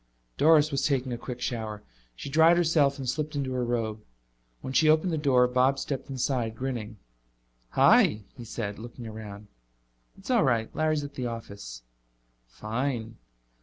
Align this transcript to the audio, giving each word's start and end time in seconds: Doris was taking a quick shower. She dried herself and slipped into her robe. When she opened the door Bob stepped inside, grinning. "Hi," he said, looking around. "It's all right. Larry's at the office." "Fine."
Doris 0.35 0.71
was 0.71 0.83
taking 0.87 1.13
a 1.13 1.17
quick 1.19 1.39
shower. 1.39 1.83
She 2.15 2.27
dried 2.27 2.57
herself 2.57 2.97
and 2.97 3.07
slipped 3.07 3.35
into 3.35 3.51
her 3.53 3.63
robe. 3.63 4.03
When 4.61 4.73
she 4.73 4.89
opened 4.89 5.13
the 5.13 5.17
door 5.19 5.47
Bob 5.47 5.77
stepped 5.77 6.09
inside, 6.09 6.55
grinning. 6.55 6.97
"Hi," 7.77 8.23
he 8.35 8.43
said, 8.43 8.79
looking 8.79 9.05
around. 9.05 9.45
"It's 10.17 10.31
all 10.31 10.43
right. 10.43 10.75
Larry's 10.75 11.03
at 11.03 11.13
the 11.13 11.27
office." 11.27 11.83
"Fine." 12.47 13.17